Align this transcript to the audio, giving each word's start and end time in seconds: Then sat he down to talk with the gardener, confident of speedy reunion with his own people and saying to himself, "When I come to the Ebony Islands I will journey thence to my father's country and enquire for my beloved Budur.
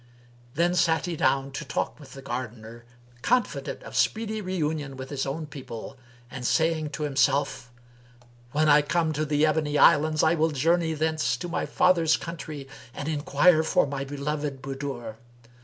Then 0.55 0.73
sat 0.73 1.05
he 1.05 1.15
down 1.15 1.51
to 1.51 1.63
talk 1.63 1.99
with 1.99 2.13
the 2.13 2.23
gardener, 2.23 2.85
confident 3.21 3.83
of 3.83 3.95
speedy 3.95 4.41
reunion 4.41 4.97
with 4.97 5.11
his 5.11 5.27
own 5.27 5.45
people 5.45 5.95
and 6.31 6.43
saying 6.43 6.89
to 6.93 7.03
himself, 7.03 7.71
"When 8.51 8.67
I 8.67 8.81
come 8.81 9.13
to 9.13 9.25
the 9.25 9.45
Ebony 9.45 9.77
Islands 9.77 10.23
I 10.23 10.33
will 10.33 10.49
journey 10.49 10.95
thence 10.95 11.37
to 11.37 11.47
my 11.47 11.67
father's 11.67 12.17
country 12.17 12.67
and 12.95 13.07
enquire 13.07 13.61
for 13.61 13.85
my 13.85 14.03
beloved 14.03 14.59
Budur. 14.59 15.17